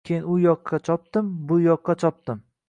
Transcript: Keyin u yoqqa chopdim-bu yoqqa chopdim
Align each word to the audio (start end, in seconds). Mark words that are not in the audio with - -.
Keyin 0.09 0.23
u 0.35 0.37
yoqqa 0.43 0.79
chopdim-bu 0.87 1.59
yoqqa 1.67 1.97
chopdim 2.05 2.43